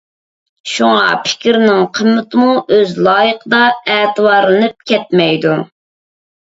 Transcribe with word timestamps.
شۇڭا، 0.69 1.03
پىكىرنىڭ 1.27 1.85
قىممىتىمۇ 1.99 2.57
ئۆز 2.77 2.97
لايىقىدا 3.09 3.61
ئەتىۋارلىنىپ 3.97 4.93
كەتمەيدۇ. 4.93 5.59